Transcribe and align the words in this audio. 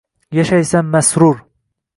Yashaysan 0.37 0.85
masrur. 0.91 1.37